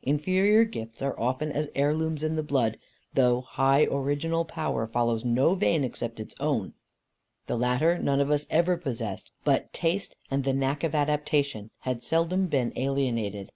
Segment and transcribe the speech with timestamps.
[0.00, 2.78] Inferior gifts are often as heirlooms in the blood,
[3.12, 6.72] though high original power follows no vein except its own.
[7.46, 12.02] The latter none of us ever possessed; but taste and the knack of adaptation had
[12.02, 13.52] seldom been alienated.